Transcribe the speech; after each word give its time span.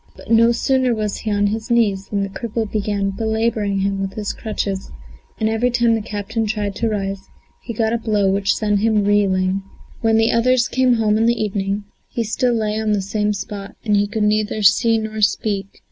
But 0.15 0.31
no 0.31 0.51
sooner 0.51 0.95
was 0.95 1.17
he 1.17 1.29
on 1.31 1.45
his 1.45 1.69
knees 1.69 2.07
than 2.07 2.23
the 2.23 2.29
cripple 2.29 2.65
began 2.71 3.11
belabouring 3.11 3.81
him 3.81 4.01
with 4.01 4.13
his 4.15 4.33
crutches, 4.33 4.89
and 5.39 5.47
every 5.47 5.69
time 5.69 5.93
the 5.93 6.01
captain 6.01 6.47
tried 6.47 6.73
to 6.77 6.89
rise, 6.89 7.27
he 7.61 7.71
got 7.71 7.93
a 7.93 7.99
blow 7.99 8.27
which 8.27 8.55
sent 8.55 8.79
him 8.79 9.03
reeling. 9.03 9.61
When 9.99 10.17
the 10.17 10.31
others 10.31 10.67
came 10.67 10.95
home 10.95 11.19
in 11.19 11.27
the 11.27 11.39
evening, 11.39 11.83
he 12.09 12.23
still 12.23 12.55
lay 12.55 12.79
on 12.79 12.93
the 12.93 13.01
same 13.03 13.31
spot 13.31 13.75
and 13.85 14.11
could 14.11 14.23
neither 14.23 14.63
see 14.63 14.97
nor 14.97 15.21
speak. 15.21 15.67